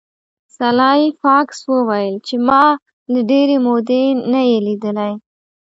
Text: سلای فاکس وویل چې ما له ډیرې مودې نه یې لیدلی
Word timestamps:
سلای 0.57 1.01
فاکس 1.21 1.59
وویل 1.73 2.15
چې 2.27 2.35
ما 2.47 2.63
له 3.11 3.19
ډیرې 3.29 3.57
مودې 3.65 4.03
نه 4.31 4.41
یې 4.49 4.57
لیدلی 4.67 5.13